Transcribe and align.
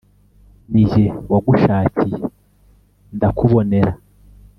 nijye 0.71 1.05
wagushakiye 1.31 2.17
ndakubonera, 3.15 3.91